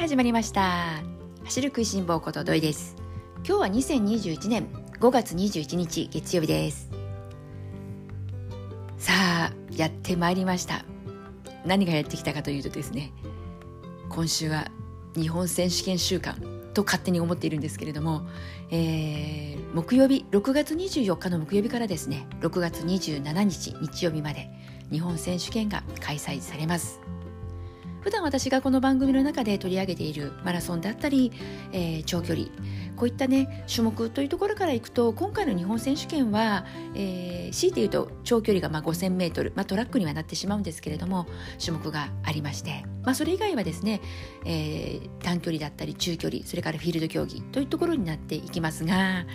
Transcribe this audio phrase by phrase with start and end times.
[0.00, 1.02] 始まりました。
[1.44, 2.96] 走る食いしん坊こと土井です。
[3.46, 4.66] 今日は2021年
[4.98, 6.90] 5月21日月曜日です。
[8.96, 10.86] さあやってまいりました。
[11.66, 13.12] 何がやってきたかというとですね
[14.08, 14.68] 今週は
[15.16, 16.40] 日本選手権週間
[16.72, 18.26] と勝手に思っているんですけれども、
[18.70, 24.48] えー、木曜日6月24日の木曜日からですね6月27日日曜日まで
[24.90, 27.00] 日本選手権が開催されます。
[28.00, 31.32] 普段私がこの番組の中で取り上げているマラソンだったり、
[31.72, 32.46] えー、長距離
[32.96, 36.64] こういったね種目というところからいくと今回の日本選手権は、
[36.94, 41.26] えー、強いて言うと長距離がまあ 5000m、まあ、トラックにはなってしまうんですけれども
[41.62, 44.00] 種目がありまして、まあ、それ以外はですね、
[44.46, 49.26] えー、短距離だったり中距離それからフィールド競技というところになっていきますが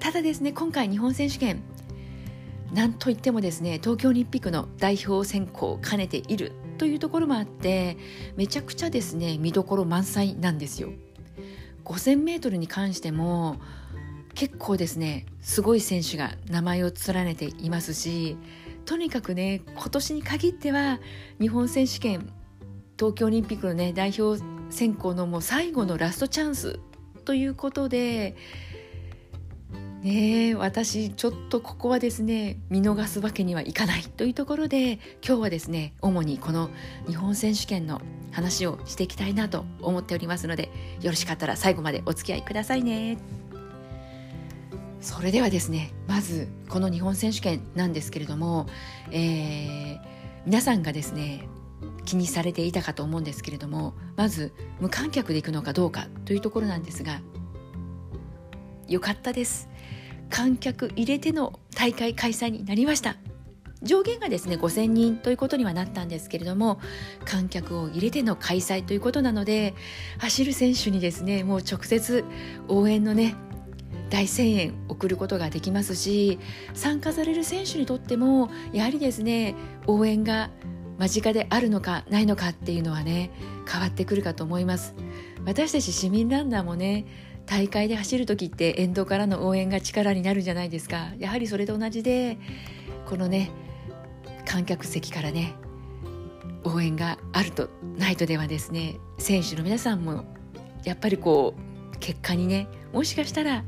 [0.00, 1.62] ただですね今回日本選手権
[2.72, 7.96] なんといってもですね東京オリンピックの代表選考を兼ねているというところもあって
[8.36, 10.90] めちゃくちゃですね見どころ満載なんですよ。
[11.84, 13.56] 5000m に関しても
[14.34, 18.36] 結構ですねすごい選手が名前を連ねていますし
[18.84, 21.00] とにかくね今年に限っては
[21.40, 22.32] 日本選手権
[22.98, 26.80] 東京オリンピックのね代表選考のもう最後のラストチャンス
[27.24, 28.36] ということで
[30.06, 36.70] ね私ちょっとここはですね見逃すわけにはいかないというところで今日はですね主にこの
[37.08, 40.70] 日本選手権の話をしていきたいなと思っておりますので
[41.02, 43.18] よろしかったら最後までお付き合いくださいね。
[45.00, 48.66] それではですねまずこの日本選手権なんですけれども、
[49.12, 50.00] えー、
[50.46, 51.48] 皆さんがですね
[52.04, 57.20] 気にされていたかと思うんですけれどもまず無観客で行くのかどうかというところなんですが
[58.88, 59.68] よかったです。
[60.30, 63.16] 観客入れての大会開催になりました。
[63.82, 66.80] 上限がですね5000人ということにはなったんですけれども
[67.24, 69.74] 観客を入れての開催ということなので
[70.18, 72.24] 走る選手にですねもう直接
[72.68, 73.34] 応援のね
[74.08, 76.38] 大声援送ることができますし
[76.74, 79.54] 参加される選手にとってもやはりですね
[79.86, 80.50] 応援が
[80.98, 83.30] 間近であるのかないのかっていうのはね
[83.70, 84.94] 変わってくるかと思います。
[85.44, 87.06] 私たち市民ランナーもね
[87.46, 92.38] 大会で走る時って沿道からの応援が力になるじゃないですかやはりそれと同じで
[93.06, 93.50] このね
[94.44, 95.54] 観客席からね
[96.64, 100.24] 応援があるとないとではですね選手の皆さんも
[100.84, 103.64] やっぱりこう結果にねもしかしたら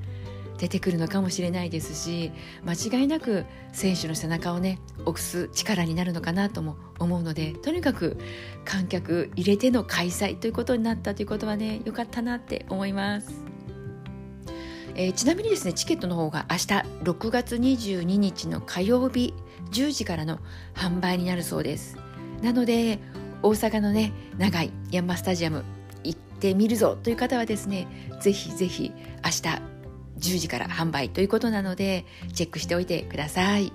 [0.59, 2.33] 出てくるのかもしれないですし
[2.65, 8.19] 間違いなく選手の背中をね押す力になるのかなとも思うのでとにかく
[8.65, 13.48] 観客入れての開催ということになったということはね良かったなって思います。
[14.99, 16.65] えー、ちなみにですねチケットの方が明日
[17.05, 19.33] 6月22日の火曜日
[19.71, 20.41] 10時からの
[20.75, 21.97] 販売になるそうです。
[22.43, 22.99] なので
[23.43, 25.65] 大阪のね長いヤンマスタジアム
[26.03, 27.87] 行ってみるぞという方はですね
[28.21, 28.93] ぜひぜひ
[29.25, 29.43] 明日
[30.19, 33.73] 10時から販売ということなのでチェックしておいてください。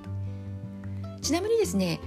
[1.22, 2.02] ちなみにですね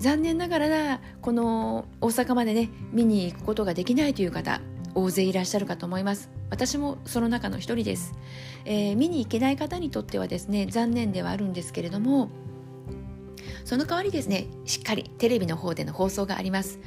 [0.00, 4.60] 残念ながらこの大阪までね見に行くことができないという方
[4.96, 6.30] 大勢いらっしゃるかと思います。
[6.50, 8.14] 私もその中の一人です、
[8.64, 12.30] えー、見に行けない方にとってはですね残念ではあるんですけれども
[13.64, 16.78] その代わりですねしっかりテレビの方での放送があります。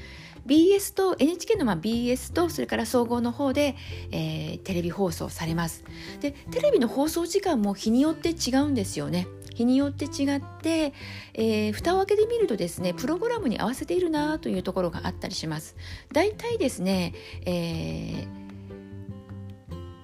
[0.47, 3.75] BS と NHK のまあ BS とそれから総合の方で、
[4.11, 5.83] えー、テレビ放送されます。
[6.21, 9.27] でテレビの放送時間も日によって違うんですよね。
[9.59, 10.93] 日によって違って、
[11.33, 15.75] えー、蓋を開けてみるとですねプログラムに合わせているなというところがあったりします。
[16.13, 17.13] 大体ですね、
[17.45, 18.49] えー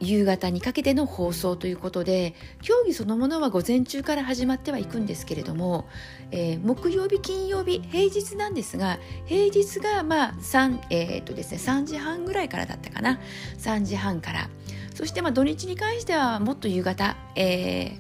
[0.06, 5.88] 夕方にかけての放送ということで競技そのものは午前中から始まってはいくんですけれども、
[6.32, 13.20] えー、木曜日金曜日平日なんですが平日がまあ 3,、えーとですね、3時半ぐらいからだったかな。
[13.58, 14.50] 3時半から。
[14.94, 17.98] そしてまあ土日に関してはもっと夕方、え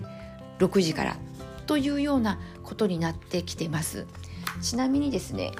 [0.59, 1.17] ー、6時から
[1.65, 4.05] というようなことになってきてます。
[4.61, 5.51] ちなみにですね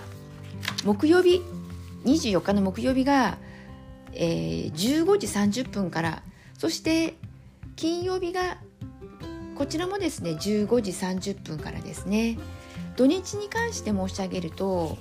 [0.84, 1.42] 木曜日
[2.06, 3.38] 24日の木曜日が、
[4.14, 6.24] えー、15時30分から
[6.58, 7.16] そして
[7.76, 8.58] 金曜日が
[9.56, 12.38] こちらもですね15時30分からですね。
[12.96, 14.98] 土日に関して申し上げると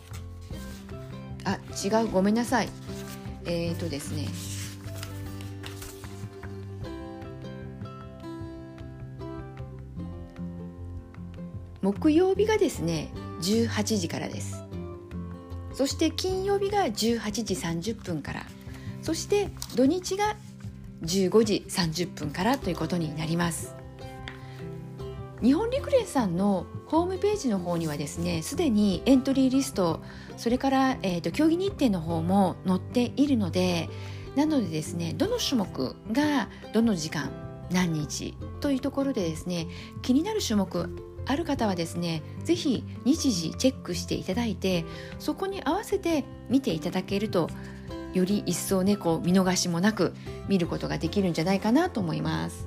[1.44, 2.68] あ違うごめんなさい。
[3.44, 4.26] えっ、ー、とですね
[11.84, 13.10] 木曜日がですね
[13.42, 14.64] 18時からです。
[15.74, 16.92] そして金曜日が18
[17.44, 17.54] 時
[17.92, 18.46] 30分から
[19.02, 20.34] そして土日が
[21.02, 23.74] 15時30分からということになります。
[25.42, 30.00] 日本陸連さんのホームページの方にはですねすでにエントリーリスト
[30.38, 33.90] それから、えーと、競技日程の方も載っているので
[34.36, 37.30] なのでですねどの種目がどの時間
[37.70, 39.66] 何日というところでですね
[40.00, 40.88] 気になる種目
[41.26, 44.84] ある方はですね是非日時チェックしていただいて
[45.18, 47.48] そこに合わせて見ていただけると
[48.12, 50.14] より一層ねこう見逃しもなく
[50.48, 52.66] 見ることができるんじゃないかなと思います。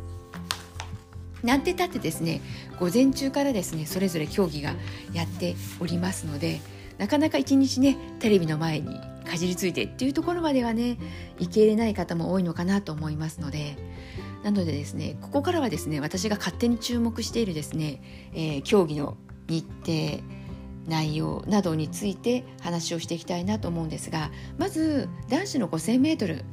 [1.43, 2.41] なんてたってですね
[2.79, 4.73] 午前中からですねそれぞれ競技が
[5.13, 6.59] やっておりますので
[6.97, 10.97] なかなか一日ねテレビの前にかじりついてっていうところまではね
[11.39, 13.77] 受けれない方も多いのかなと思いますので
[14.43, 18.01] なのでですねここからはですね私が勝手に注目しているですね、
[18.33, 19.17] えー、競技の
[19.47, 20.23] 日程
[20.87, 26.43] 内容などについて話をしていきたいなと思うんですがまず男子の 5000m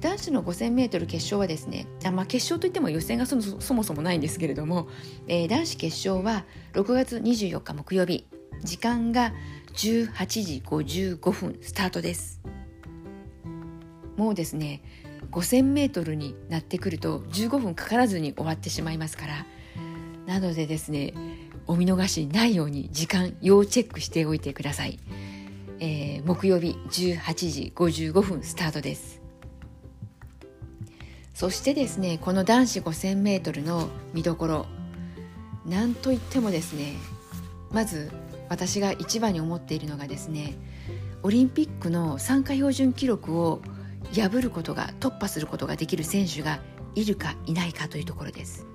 [0.00, 3.36] 男子の 5000m 決勝はですねあ、まあ、決勝といっても予選がそ
[3.74, 4.88] もそもないんですけれども、
[5.26, 8.26] えー、男子決勝は6月24日木曜日。
[8.62, 9.32] 時間が
[9.74, 12.40] 18時55分スタートです。
[14.16, 14.82] もうですね
[15.30, 19.46] 5000m になってくると15分かからずに終わってしまいますから。
[20.26, 21.14] なのでですね
[21.66, 24.98] お見逃しないように時間要チェックしておいてください、
[25.80, 29.20] えー、木曜日18時55分スタートです。
[31.34, 34.66] そしてですねこの男子 5000m の見どころ。
[35.66, 36.94] なんといってもですね
[37.70, 38.10] まず
[38.48, 40.56] 私が一番に思っているのがですね
[41.22, 43.60] オリンピックの参加標準記録を
[44.14, 46.60] 破ることが突破することができる選手が
[46.94, 48.66] いるかいないかというところです。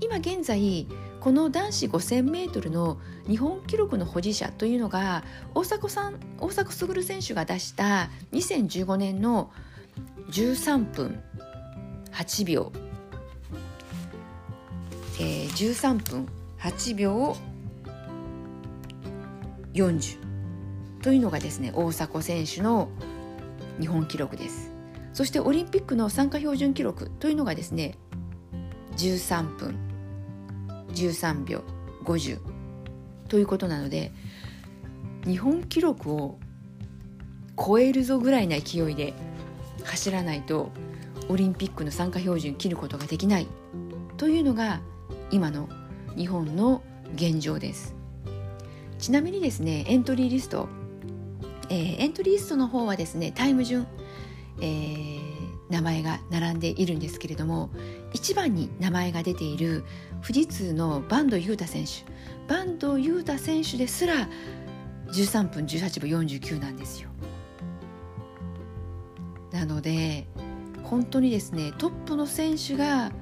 [0.00, 0.86] 今現在
[1.20, 5.24] この男子 5000m の日本記録の保持者というのが
[5.54, 9.50] 大迫さん大迫傑選手が出した2015年の
[10.30, 11.22] 13分
[12.12, 12.72] 8秒、
[15.18, 16.28] えー、13分
[16.58, 17.36] 8秒
[19.72, 20.18] 40
[21.02, 22.88] というのがですね大迫選手の
[23.80, 24.72] 日本記録です。
[25.12, 27.96] そしてオリンピックの参加標準記録というのがですね
[28.96, 29.76] 13分
[30.92, 31.62] 13秒
[32.04, 32.40] 50
[33.28, 34.12] ということなので
[35.24, 36.38] 日本記録を
[37.56, 39.14] 超えるぞぐらいな勢いで
[39.84, 40.70] 走らないと
[41.28, 43.46] オリンピックの参加標準切ることができない。
[44.16, 44.80] というのが
[45.30, 45.68] 今の
[46.16, 46.82] 日本の
[47.14, 47.94] 現状です。
[48.98, 50.68] ちなみにですねエントリーリスト、
[51.70, 53.86] えー、エントリーストの方はですねタイム順、
[54.60, 55.18] えー、
[55.70, 57.70] 名前が並んでいるんですけれども
[58.12, 59.84] 1番に名前が出ている
[60.22, 62.14] 富士通の坂東裕太選手。
[62.46, 64.28] 坂東裕太選手ですら
[65.08, 67.08] 13分18秒49なんですよ。
[69.52, 70.26] なので
[70.82, 73.12] 本当にですねトップの選手が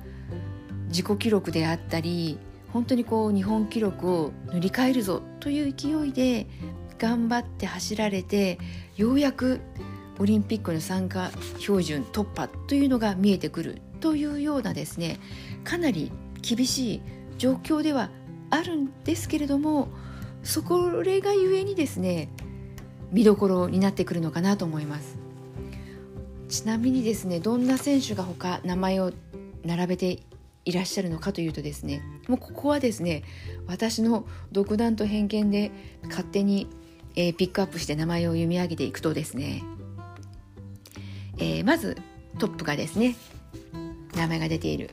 [0.88, 2.38] 自己記録であったり
[2.72, 6.46] 本当にこう日本記録を塗り替えるぞという勢いで
[7.02, 8.60] 頑張って走られて
[8.96, 9.60] ようやく
[10.20, 15.18] オリンピックの参加標準突破というのが見えてくるというようなですね
[15.64, 16.12] かなり
[16.42, 17.02] 厳しい
[17.38, 18.08] 状況では
[18.50, 19.88] あるんですけれども
[20.44, 22.28] そこれがゆえにですね
[23.10, 25.18] 見どころになってくるのかなと思います。
[26.48, 29.10] ちなみにですねどんな選手が他名前を
[29.64, 30.20] 並べて
[30.64, 33.24] いらっしゃるのかというとですねもうここはですね
[33.66, 35.72] 私の独断と偏見で
[36.04, 36.68] 勝手に、
[37.14, 39.62] えー、ピックアップして名前を読み上げていくとですね、
[41.38, 41.96] えー、まず
[42.38, 43.16] トップがですね
[44.16, 44.90] 名前が出ている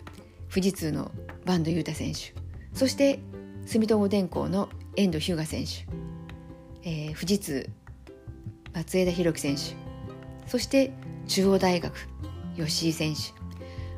[0.50, 1.12] 富士通の
[1.46, 2.34] 坂東裕太選手
[2.74, 3.20] そして
[3.66, 7.70] 住友電工の遠藤日向選手、えー、富士通
[8.74, 9.76] 松枝博樹選手
[10.48, 10.92] そして
[11.28, 11.94] 中央大学
[12.58, 13.39] 吉井選手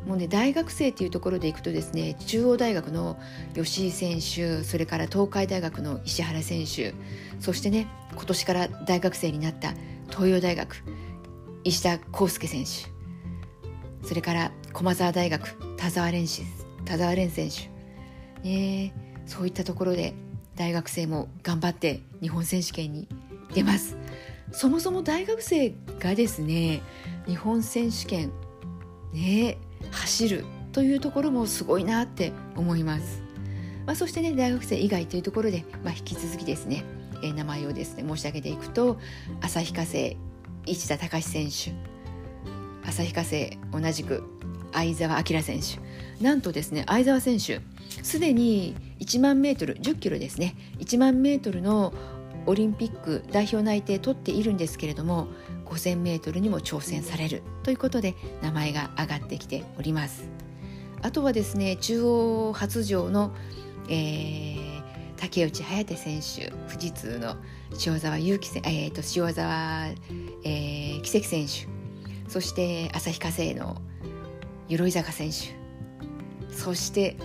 [0.05, 3.19] もうね大学生っていうところでいくとですね中央大学の
[3.53, 6.93] 吉井選手それから東海大学の石原選手
[7.39, 9.73] そしてね今年から大学生になった
[10.09, 10.83] 東洋大学
[11.63, 12.91] 石田康介選手
[14.07, 16.43] それから駒澤大学田澤蓮
[16.85, 18.93] 田澤蓮選手、ね、
[19.27, 20.13] そういったところで
[20.55, 23.07] 大学生も頑張って日本選手権に
[23.53, 23.97] 出ます。
[24.51, 26.81] そもそも大学生がですね
[27.25, 28.31] 日本選手権
[29.13, 29.57] ね
[29.91, 33.21] 走るというところもすごいなって思います、
[33.85, 36.83] まあ、そしてね大学生以外というところで、まあ、引き続きですね、
[37.23, 38.97] えー、名前をですね申し上げていくと
[39.41, 40.17] 旭化成
[40.65, 41.73] 市田隆選手
[42.89, 44.23] 旭化成同じく
[44.73, 47.61] 相澤晃選手なんとですね相澤選手
[48.03, 51.93] すでに1万メートル10キロですね1万メートルの
[52.45, 55.27] オリンピック代表内定取っているんですけれども
[55.71, 60.29] 5000m にも挑戦されるということで名前が挙がってきております。
[61.01, 63.31] あとはですね中央発条の、
[63.87, 64.83] えー、
[65.17, 67.37] 竹内颯選手富士通の
[67.85, 69.87] 塩沢祐希、えーと、塩沢、
[70.43, 71.67] えー、奇跡選手
[72.29, 73.81] そして旭化成の
[74.67, 75.55] 鎧坂選手
[76.53, 77.17] そして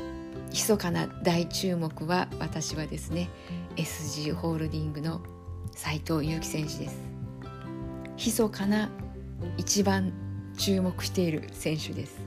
[0.50, 3.28] 密かな大注目は私はですね
[3.76, 5.20] SG ホールディングの
[5.72, 7.15] 斉藤佑樹選手です。
[8.16, 8.88] 密かな
[9.56, 10.12] 一番
[10.56, 12.18] 注目している選手です。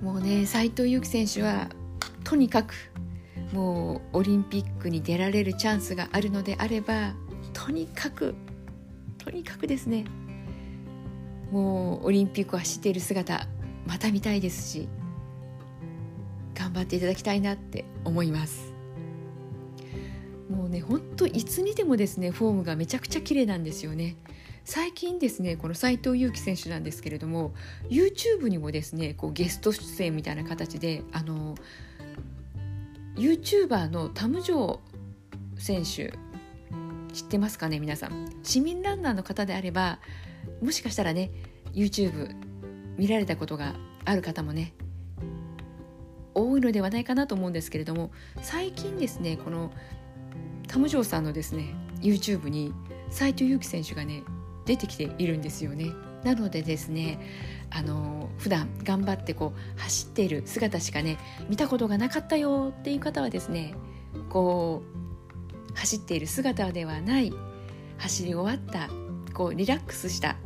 [0.00, 1.68] もうね斉藤佑樹選手は
[2.24, 2.74] とにかく
[3.52, 7.14] もうオリンピックに出られるチャンスがあるのであれば
[7.52, 8.34] とにかく
[9.18, 10.04] とにかくですね。
[11.50, 13.46] もうオリンピックを走っている姿
[13.86, 14.88] また見たいですし
[16.54, 18.71] 頑張っていただきたいなって思います。
[20.72, 24.16] ねほんといつ見てもですねフォームがめちゃくちゃ綺麗なんですよね。
[24.64, 27.52] 最近ですねこの斉藤佑樹選手なんですけれども
[27.88, 31.56] YouTube にもですねこうゲスト出演みたいな形であの
[33.16, 36.16] YouTuber のタム・ジョー選手
[37.12, 38.32] 知ってますかね皆さん。
[38.42, 39.98] 市民ランナーの方であれば
[40.62, 41.30] もしかしたらね
[41.72, 42.34] YouTube
[42.96, 43.74] 見られたことが
[44.04, 44.74] ある方もね
[46.34, 48.10] 多いのではないかなと思うんですけれども
[48.42, 49.72] 最近ですねこの
[50.68, 52.72] タム・ジョーさんのですね YouTube に
[53.10, 54.22] 斉藤佑樹選手がね
[54.64, 55.92] 出てきているんですよね。
[56.24, 57.18] なのでですね
[57.70, 63.74] あの普段頑張ってこう走っている姿しかね見たことがなかったよっていう方はですね
[64.30, 64.82] こ
[65.72, 67.32] う走っている姿ではない
[67.98, 68.88] 走り終わった
[69.32, 70.36] こうリラックスした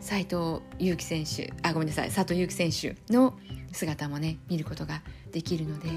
[0.00, 3.34] 斉藤佑樹選手あごめんなさい佐藤佑樹選手の
[3.72, 5.88] 姿もね見ることができるので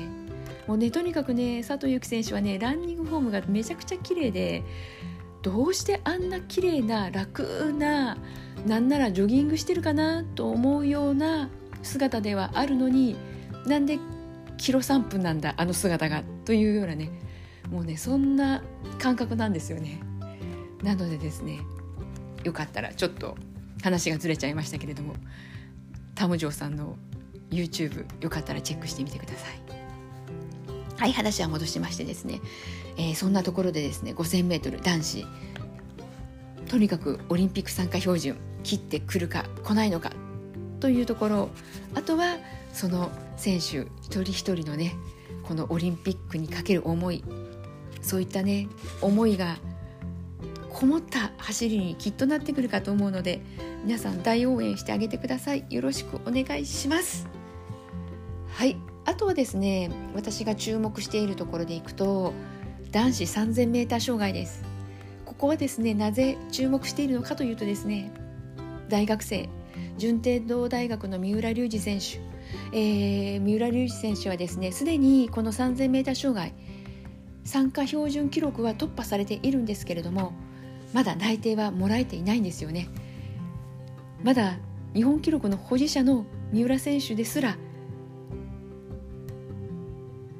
[0.67, 4.63] もうねとにかくね佐藤佑樹選手はねランニングフォームがめちゃくちゃ綺麗で
[5.41, 8.17] どうしてあんな綺麗な楽な
[8.65, 11.50] なんならジョギングしてるかなと思うような
[11.82, 13.17] 姿ではあるのに
[13.65, 14.00] なんで
[14.58, 17.10] キロ3分なんだあの姿がというようなね
[17.70, 18.63] もうねそんな
[19.00, 20.00] 感覚なんですよね。
[20.82, 21.60] なのでですね
[22.43, 23.36] よかったらちょっと
[23.82, 25.15] 話がずれちゃいましたけれども
[26.13, 26.98] タムジョーさんの
[27.50, 29.62] YouTube よかったらチェックしてみてください。
[31.04, 32.40] はい話は戻しましてですね、
[32.96, 35.28] えー、そんなところでですね 5000m 男子。
[36.70, 40.14] とにかくオリンピック参加標準切ってくるか来ないのか
[40.80, 41.50] というところ。
[41.94, 42.38] あとは
[42.72, 44.96] その選手一人一人のね
[45.46, 47.22] このオリンピックにかける思い。
[48.02, 48.70] そういったね
[49.02, 49.58] 思いが
[50.70, 53.42] こもった走りにきっとなってくるかと思うので
[53.84, 55.66] 皆さん大応援してあげてください。
[55.70, 57.28] よろしくお願いします。
[58.48, 58.93] はい。
[59.06, 62.34] あとはですね私が注目しているところでいくと
[62.92, 64.64] 男子 3000m 障害です。
[65.26, 68.12] ここはですねなぜ注目しているのかというとですね
[68.88, 69.50] 大学生
[69.98, 72.20] 順天堂大学の三浦龍司選手、
[72.72, 76.54] えー、三浦龍司選手はですねすでにこの 3000m 障害
[77.44, 80.34] 参加標準記録は突破されているんですけれども
[80.94, 82.88] まだ内定はもらえていないんですよね。
[84.24, 84.58] まだ
[84.94, 87.58] 日本記録の保持者の三浦選手ですら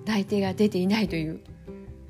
[0.06, 1.42] 内定が出ていないという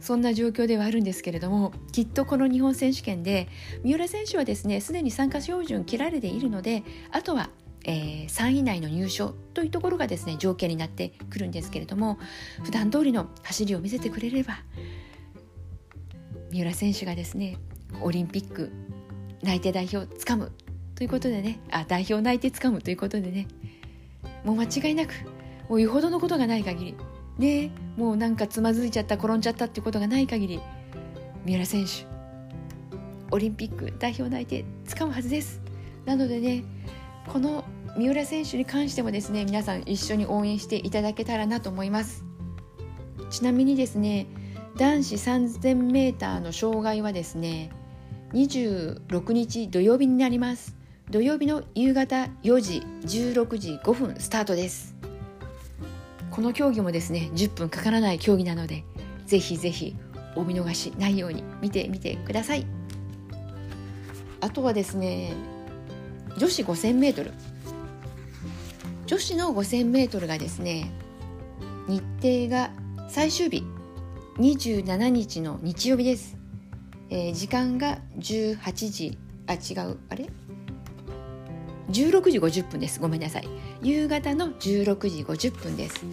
[0.04, 3.48] そんな状況ではあるんですけれどもきっとこの日本選手権で
[3.84, 7.50] 三浦選手はですねすでに参加標準切られているのであとは、
[7.86, 12.20] えー、3位以内の入賞というところがですね条件になってくるんですけれども
[12.64, 14.58] 普段通りの走りを見せてくれれば
[16.52, 17.58] 三浦選手がですね
[18.02, 18.72] オリンピック
[19.42, 20.52] 内定代表つかむ
[20.96, 23.48] ということでねあ代表内定つかむということでね
[24.44, 25.14] もう間違いなく
[25.70, 26.96] もうよほどのことがない限り
[27.38, 30.60] ねもうなんかつまずいちゃった転んじゃったってことがない限り
[31.46, 32.06] 三浦選手
[33.32, 35.62] オリンピック代表内定つかむはずです。
[36.06, 36.63] なのでね
[37.28, 37.63] この
[37.98, 42.24] 三浦選手に関してもですね皆さん一緒に応援していただけたらなと思います。
[43.30, 44.28] ちなみにですね
[44.78, 47.72] 男子 3000m の障害はですね
[48.34, 50.75] 26日土曜日になります。
[51.10, 54.96] 土曜日の夕方4時16時5分スタートです。
[56.34, 58.84] この競技もですね10分かからない競技なので
[59.28, 59.96] ぜひぜひ
[60.36, 62.66] お見逃しないように見てみてください。
[64.42, 65.34] あとはですね
[66.40, 67.32] 女子 5000m
[69.06, 70.92] 女子の 5000m がですね
[71.88, 72.72] 日程が
[73.10, 73.63] 最終日。
[74.38, 76.36] 27日の日曜日です、
[77.12, 79.18] えー、時間が18時。
[79.46, 80.00] あ違う。
[80.10, 80.28] あれ
[81.92, 83.00] ？16時50分です。
[83.00, 83.48] ごめんなさい。
[83.84, 86.06] 夕方の16時50分です。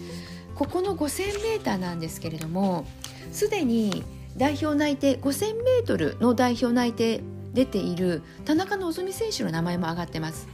[0.55, 2.85] ここの 5000m なんですけれども
[3.31, 4.03] すでに
[4.37, 7.21] 代表内定 5000m の代表内定
[7.53, 10.47] 出ている田中希実選手の名前も挙がってます。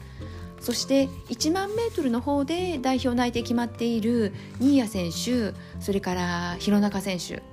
[0.60, 7.44] そして1万メートルの方で代表内定決まっている新谷選手それから弘中選手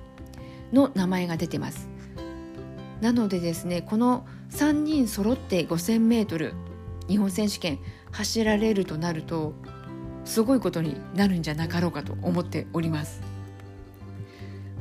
[0.73, 1.87] の名前が出てます。
[3.01, 6.53] なのでですねこの3人揃って 5000m
[7.07, 7.79] 日本選手権
[8.11, 9.53] 走られるとなると
[10.23, 13.21] すごいことになるんじゃなかろうかと思っております。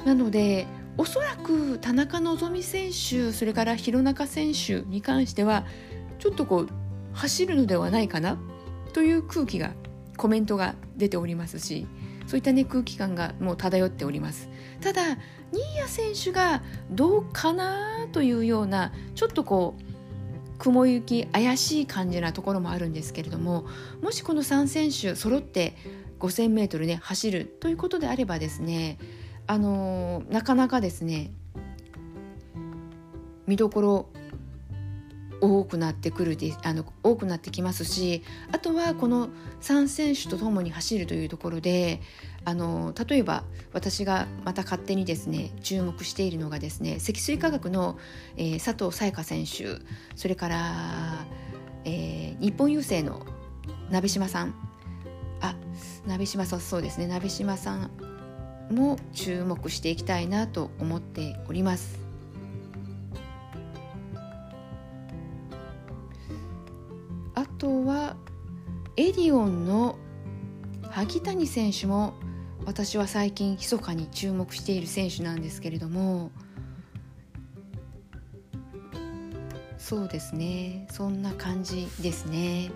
[0.05, 0.67] なので
[0.97, 5.67] おそらく田中希実選手それから弘中選手に関しては
[6.19, 6.69] ちょっとこう
[7.13, 8.39] 走るのではないかな
[8.93, 9.73] という空気が
[10.17, 11.87] コメントが出ておりますし
[12.27, 14.49] そういったね空気感がもう漂っております。
[14.81, 15.03] ただ
[15.53, 19.94] 新谷選手がどうかなというようなちょっとこう
[20.59, 23.67] 雲行き怪しい感じなところもあるんですけれども
[24.03, 25.77] もしこの3選手揃って
[26.21, 28.99] 5000m ね走るということであればですね
[29.47, 31.31] あのなかなかですね
[33.47, 34.09] 見どころ
[35.41, 39.29] 多くなってくるであの多くなってきますしあとはこの
[39.61, 42.01] 3選手と共に走るというところで
[42.47, 47.99] あの例えば私がまた勝手にですね注目しているのがですね積水化学の、
[48.37, 49.79] えー、佐藤沙也加選手
[50.15, 51.27] それから、
[51.85, 53.25] えー、日本郵政の
[53.91, 54.55] 鍋島さん
[55.41, 55.57] あ
[56.07, 57.91] 鍋島さんそうですね鍋島さん
[58.71, 62.01] も注目していきたいなと思っております。
[67.35, 68.17] あとは
[68.97, 69.99] エディオンの
[70.91, 72.15] 萩谷選手も
[72.67, 76.31] 私は最近密かに注目している選手なんですけれども
[79.79, 80.87] そうですね。
[80.91, 82.71] そんな感じですね。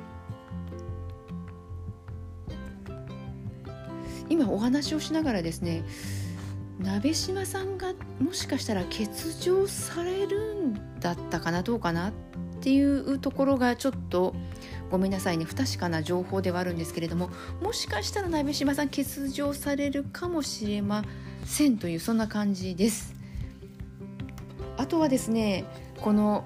[4.28, 5.84] 今お話をしながらですね
[6.78, 9.08] 鍋島さんがもしかしたら欠
[9.42, 12.12] 場されるんだったかなどうかなっ
[12.60, 14.34] ていうところがちょっと
[14.90, 15.44] ごめんなさいね。
[15.44, 17.30] 不確かな情報ではあるんですけれども
[17.60, 21.04] もしかしたら鍋島さん欠場されるかもしれま
[21.44, 23.14] せんというそんな感じです。
[24.76, 25.64] あとはですね
[26.00, 26.44] この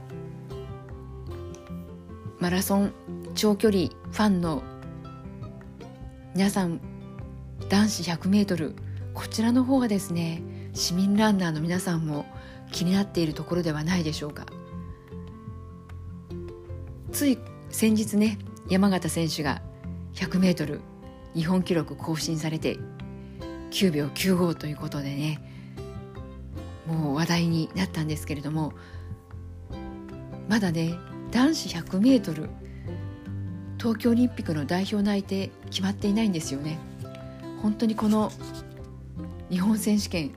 [2.40, 2.92] マラソン
[3.34, 4.62] 長距離ファンの
[6.34, 6.80] 皆さん
[7.68, 8.74] 男子 100m
[9.14, 12.24] こちらの方がですね市民ランナーの皆さんも
[12.72, 14.46] 気になっているところではないでしょうか。
[17.12, 17.38] つい
[17.72, 19.60] 先日ね山形選手が
[20.14, 20.80] 100m
[21.34, 22.78] 日本記録更新されて
[23.70, 25.40] 9秒95ということでね
[26.86, 28.74] もう話題になったんですけれども
[30.48, 30.94] まだね
[31.30, 32.48] 男子 100m
[33.78, 36.78] 東京オリンピックの代表内定決まっていないんですよね。
[37.62, 38.30] 本当にこの
[39.50, 40.32] 日本選手権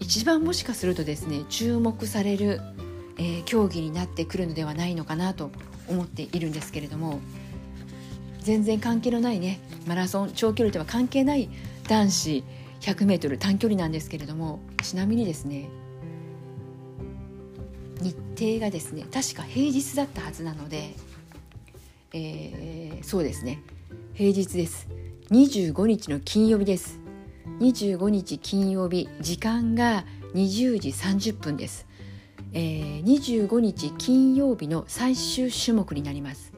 [0.00, 2.60] 一番もしかするとですね注目される、
[3.16, 5.50] えー、競技になってくるのではないのかなと
[5.88, 7.20] 思っているんですけれども
[8.40, 11.48] 全然関係のないねマラソン長距離とは関係ない
[11.88, 12.44] 男子
[12.80, 15.68] 100m 短距離なんですけれどもちなみにですね
[18.00, 20.94] 日程がですね確か平日だったはずなので、
[22.12, 23.60] えー、そうですね
[24.14, 24.88] 平日です。
[25.30, 26.98] 25日の金曜日です。
[27.60, 31.86] 25日金曜日時間が20時30分です。
[32.52, 36.52] えー、25日金曜日の最終種目になります。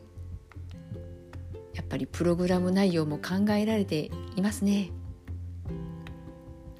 [1.74, 4.90] やっぱりプログラム内容も考えられていますね。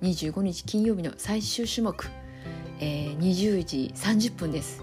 [0.03, 2.09] 25日金曜日の最終種目、
[2.79, 4.83] えー、20時30分です。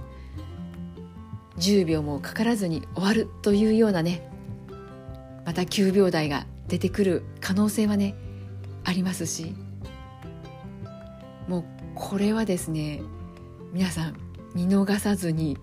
[1.57, 4.29] 10秒もかからずに終わるというようなね。
[5.45, 8.15] また9秒台が出てくる可能性はね
[8.83, 9.55] ありますし。
[11.47, 11.63] もう
[11.95, 13.01] これはですね
[13.73, 14.17] 皆さん
[14.53, 15.57] 見逃さずに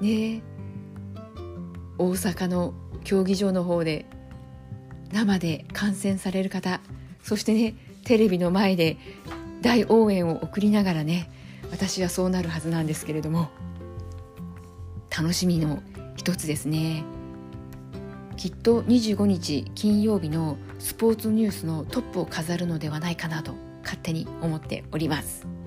[0.00, 0.42] ね
[1.98, 4.06] 大阪の競技場の方で
[5.12, 6.80] 生で観戦される方
[7.22, 8.96] そしてねテレビの前で
[9.62, 11.30] 大応援を送りながらね
[11.70, 13.50] 私はそうなるはずなんですけれども
[15.16, 15.82] 楽しみの
[16.16, 17.04] 一つですね
[18.36, 25.59] きっと25日金曜日のスポーツニュースのトップを飾るのではないかなと勝手に思っております。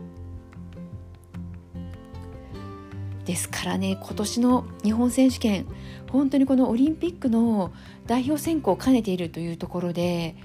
[3.25, 5.65] ですからね今年の日本選手権
[6.11, 7.71] 本当にこのオリンピックの
[8.05, 10.35] 代表選考を兼ねているというところで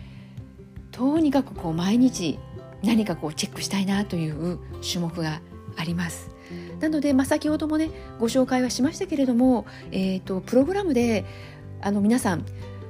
[0.92, 2.38] とにかくこう毎日
[2.82, 5.40] 何かこうチェックしたいなという種目が
[5.76, 6.30] あります。
[6.80, 11.24] なので、まあ、先ほどもねご紹介はしましたけれども、えーとプログラムで
[11.80, 12.44] あの皆さん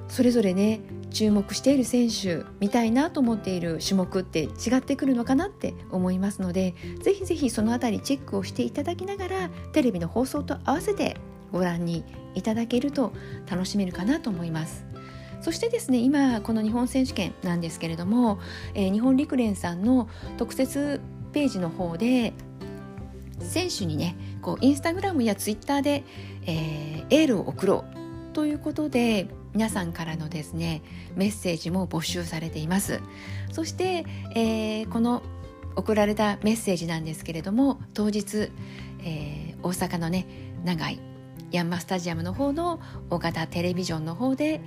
[0.09, 11.17] それぞれね注目している選手見たいなと思っている種目って違ってくるのかなって思いますのでぜひぜひそのあたりチェックをしていただきながらテレビの放送と合わせて
[11.53, 13.13] ご覧にいただけると
[13.51, 14.85] 楽しめるかなと思います。
[15.41, 18.41] そしてですね今この日本選手権なんですけれども、
[18.75, 21.01] えー、日本陸連さんの特設
[21.33, 22.33] ページの方で
[23.39, 26.05] 選手にねこうインスタグラムやツイッターで、
[26.43, 27.85] えー、エールを送ろ
[28.33, 30.83] うということで皆さんからのですね
[31.17, 33.01] メッセージも募集されています。
[33.51, 35.23] そして、えー、この
[35.77, 38.51] 送られたメッセージなんですけれども当日、
[39.05, 40.27] えー、大阪のね
[40.65, 41.01] 長井
[41.53, 42.81] ヤンマスタジアムの方の
[43.11, 44.61] 大型テレビジョンの方で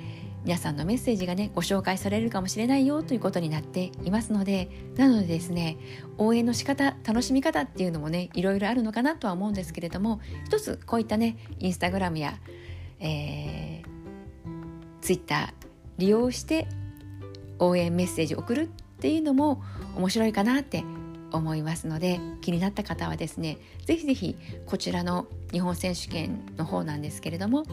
[0.44, 5.78] 皆さんのメッセージがねご紹介されるかもしれないよということになっていますのでなのでですね
[6.18, 12.34] 応援の仕方楽しみ方っていうのもねいろいろあるのかなとは思うんですけれども一つこういったねインスタグラムや、
[13.00, 13.91] えー、
[15.02, 16.68] ツイッター利用して
[17.60, 18.68] 応援メッセージを送るっ
[19.00, 19.64] ていうのも
[19.96, 20.84] 面白いかなって
[21.32, 24.36] 思いますので気になった方はですねぜひぜひ
[24.66, 27.64] こちらの日本選手権の方なんですけれども、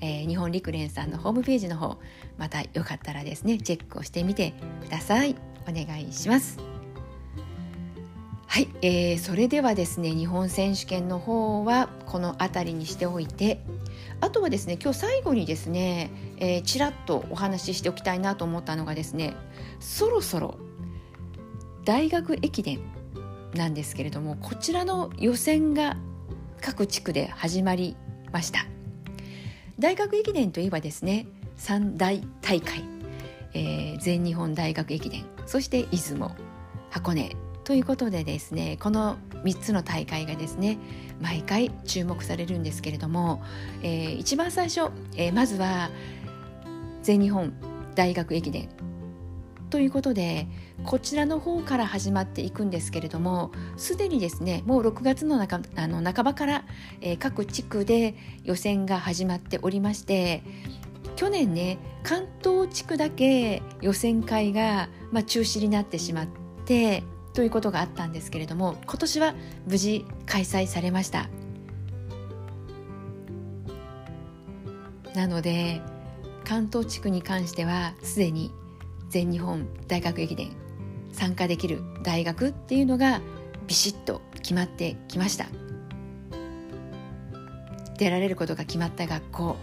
[0.00, 1.98] えー、日本陸連さんのホームページの方
[2.38, 5.36] またよかったらですねチェックをしてみてください。
[5.68, 6.58] お願いします。
[8.46, 13.60] はい、えー、それではですね日本選手権の方はこの辺りにしておいて
[14.20, 19.34] あとはですね今日最後にですね、えー、ちらっとお話ししておきたいなと思ったのがですね
[19.78, 20.58] そろそろ
[21.84, 22.80] 大学駅伝
[23.54, 25.96] なんですけれどもこちらの予選が
[26.60, 27.96] 各地区で始まり
[28.32, 28.66] ました。
[29.78, 32.84] 大学駅伝といえばですね三大大会、
[33.54, 35.24] えー、全日本大学駅伝。
[35.46, 36.36] そして出雲
[36.90, 37.34] 箱根。
[37.70, 40.76] ということでですねこの3つの大会がですね
[41.20, 43.44] 毎回注目されるんですけれども、
[43.84, 45.88] えー、一番最初、えー、まずは
[47.04, 47.52] 全日本
[47.94, 48.68] 大学駅伝。
[49.70, 50.48] ということで
[50.82, 56.64] こちらの方から始まっていくんですけれどもすでにですねもう6月の中あの半ばから、
[57.00, 60.42] えー、各地区で予選が始まっておりまして
[61.14, 66.26] 去年ね関東地区だけ予選会が、まあ、中止になってしまっ
[66.64, 69.34] てということがあったんですけれども今年は
[69.66, 71.28] 無事開催されました。
[75.14, 75.80] なので
[76.44, 78.52] 関東地区に関してはすでに
[79.08, 80.50] 全日本大学駅伝
[81.12, 83.20] 参加できる大学っていうのが
[83.66, 85.46] ビシッと決まってきました。
[87.98, 89.56] 出られることが決まった学校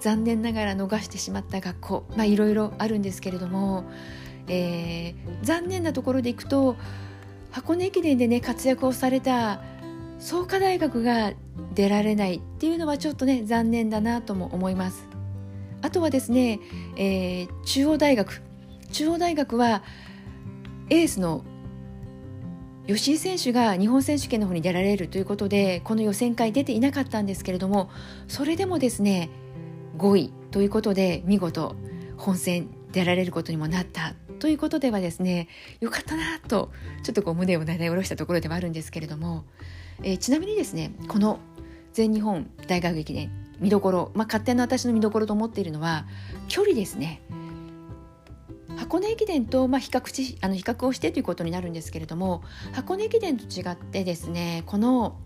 [0.00, 3.84] 残念ながら逃してしまった学校まあいろいろあるんですけれども
[4.48, 6.76] えー、残念なところでいくと
[7.50, 9.62] 箱根駅伝でね活躍をされた
[10.18, 11.32] 創価大学が
[11.74, 15.08] 出られないっていうのはちょっとね残念だなとも思います。
[15.80, 16.60] あとはですね、
[16.96, 18.42] えー、中央大学。
[18.90, 19.82] 中央大学は
[20.90, 21.44] エースの
[22.86, 27.90] 吉井選手が日本選手権の方に出られるということでこの予選会出ていなかったんですけれども
[28.28, 29.28] それでもですね
[29.98, 31.76] 5位ということで見事
[32.16, 34.14] 本戦出られることにもなった。
[34.38, 35.48] ということではですね
[35.80, 36.70] よかったなと
[37.02, 39.44] ちょっとこう胸をなで下ろしたところではあるんですけれども、
[40.02, 41.40] えー、ちなみにですねこの
[41.92, 46.06] 全日本大学駅伝見どころ、まあ、勝手な私の見どころと思っているのは
[46.48, 47.20] 距離ですね。
[48.76, 55.18] 箱根駅伝とまあ比較しあの比較をしてということになるんですけれども箱根駅伝と違ってですねこの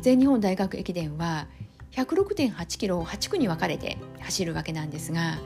[0.00, 1.46] 全日本大学駅伝は
[1.92, 5.38] 106.8キロを8区に分かれて走るわけなんですが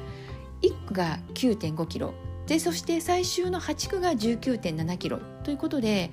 [0.63, 2.15] 1区が9.5キロ
[2.47, 6.11] でそして最終の8区が19.7キロということで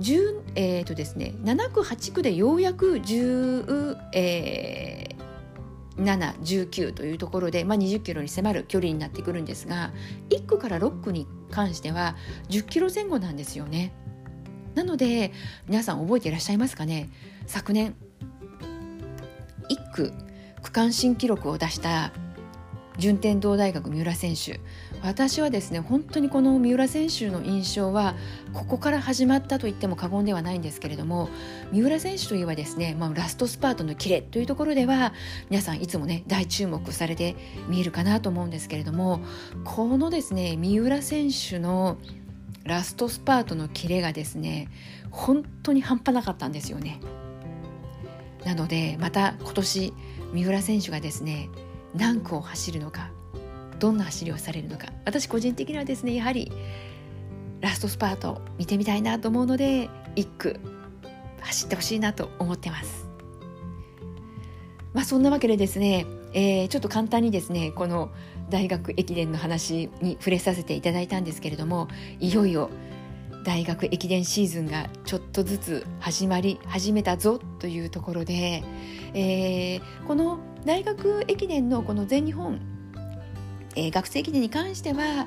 [0.00, 9.92] 10えーとですね、7区8区でようやく10、えー、7、19というところで、まあ、20キロに迫る距離になってくるんですが
[10.30, 12.16] 1区から6区に関しては
[12.48, 13.92] 10キロ前後なんですよね。
[14.74, 15.32] なので
[15.68, 17.10] 皆さん覚えていらっしゃいますかね？
[17.46, 17.94] 昨年
[19.68, 20.12] 1区
[20.62, 22.12] 区間新記録を出した
[22.98, 24.60] 順天堂大学三浦選手
[25.02, 28.14] 私はですね本当にこの三浦選手の印象は
[28.52, 31.28] ここから始まったと言っても過言ではないんですけれども
[31.72, 35.12] 三浦選手といえばですね、まあ、ラストスパートのキレというところでは
[35.50, 37.34] 皆さんいつもね大注目されて
[37.68, 39.20] 見えるかなと思うんですけれども
[39.64, 41.98] このですね三浦選手の
[42.64, 44.68] ラストスパートのキレがですね
[45.10, 47.00] 本当に半端なかったんですよね。
[48.44, 49.92] なのでまた今年
[50.32, 51.48] 三浦選手がですね
[51.94, 53.10] 何区を走るのか
[53.82, 56.52] どんな走りをされるのか私個人的にはですねやはり
[57.60, 60.60] ラストスパート見てみたいなと思うので1区
[61.40, 63.08] 走ってほしいなと思ってます。
[64.92, 68.12] まあそんなわけでですね、えー、ちょっと簡単にですねこの
[68.50, 71.88] 大学駅伝の話に触れさせていただいたんですけれども
[72.20, 72.70] いよいよ
[73.44, 78.62] 大学駅伝シーズンがちょっとずつ始まり始めたぞというところで、
[79.14, 82.60] えー、この大学駅伝のこの全日本、
[83.76, 85.26] えー、学生駅伝に関しては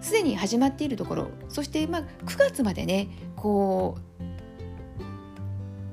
[0.00, 4.26] すでに始まっているところそしてまあ9月までねこう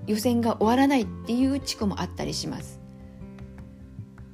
[0.06, 2.82] 予選が終わらないっていう地区もあったりします。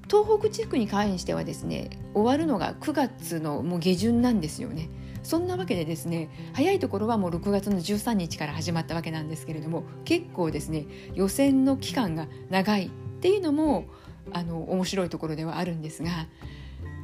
[0.10, 4.90] 東北地区に関してはですね終わるのが9月のもう下旬なんですよね。
[5.22, 12.90] そんなわけでですね早いところはもう6月の13日から始まったわけなんですけれども結構ですね予選の期間が長いっ
[13.22, 13.86] ていうのも
[14.32, 16.10] あの面白いところではあるんですが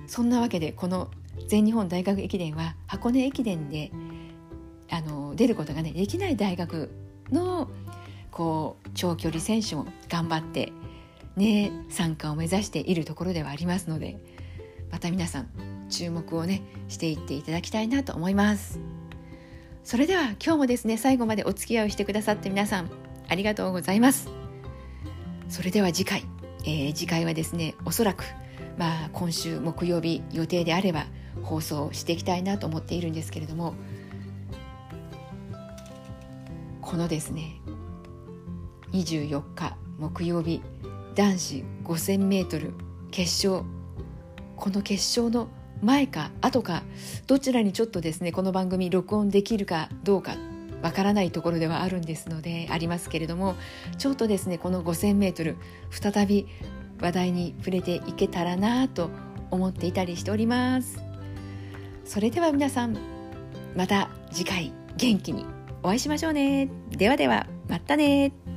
[0.08, 1.10] そんなわけでこの
[1.48, 3.92] 全日本大学駅伝は箱根駅伝で
[4.90, 6.92] あの出ることがねできない大学
[7.32, 7.70] の
[8.32, 10.72] こう長距離選手も頑張って
[11.36, 14.18] ね参加を目指しているところではありますので
[14.92, 15.50] また皆さん
[15.90, 18.80] 注目をねしていっていただきたいなと思います。
[19.84, 22.90] それでは今日もですね最後までお付き合いをしてくださって皆さん
[23.28, 24.30] ありがとうございます。
[25.48, 26.24] それでは次回、
[26.64, 28.26] えー、次回はですねおそらく
[28.78, 31.06] まあ今週木曜日予定であれば
[31.44, 33.76] 放送していきたいなと思っているんですけれども
[36.82, 37.60] このですね
[38.92, 40.62] 24日木曜日
[41.16, 42.74] 男子 5000m
[43.12, 43.66] 決勝
[44.56, 45.50] この決勝の
[45.82, 46.84] 前か後か
[47.28, 50.36] どちらにちょっとですねこの番組録音できるかどうか
[50.82, 53.56] わからないところではあるんですのでありますけれども
[53.98, 55.56] ちょっとですねこの 5000m
[55.90, 56.48] 再び
[57.02, 59.10] 話題に触れていけたらなと
[59.52, 61.00] 思っていたりしております。
[62.04, 62.98] それでは皆さん
[63.76, 65.46] また次回元気に
[65.84, 66.70] お会いしましょうね。
[66.92, 68.55] ではではまたね。